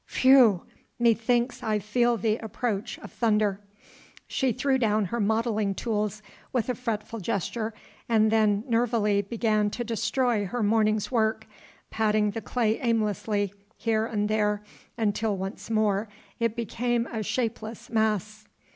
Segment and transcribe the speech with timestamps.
[0.07, 0.63] Phew!...
[0.97, 3.61] methinks I feel the approach of thunder."
[4.25, 7.75] She threw down her modelling tools with a fretful gesture
[8.09, 11.45] and then nervily began to destroy her morning's work,
[11.91, 14.63] patting the clay aimlessly here and there
[14.97, 16.09] until once more
[16.39, 18.45] it became a shapeless mass.